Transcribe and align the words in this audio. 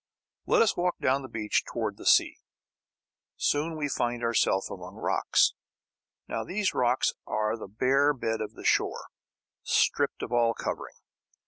Let 0.47 0.63
us 0.63 0.75
walk 0.75 0.97
down 0.97 1.21
the 1.21 1.27
beach 1.27 1.63
towards 1.63 1.99
the 1.99 2.07
sea. 2.07 2.37
Soon 3.37 3.75
we 3.77 3.87
find 3.87 4.23
ourselves 4.23 4.67
among 4.67 4.95
rocks. 4.95 5.53
Now 6.27 6.43
these 6.43 6.73
rocks 6.73 7.13
are 7.27 7.55
the 7.55 7.67
bare 7.67 8.11
bed 8.11 8.41
of 8.41 8.53
the 8.55 8.65
shore, 8.65 9.09
stripped 9.61 10.23
of 10.23 10.31
all 10.33 10.55
covering. 10.55 10.95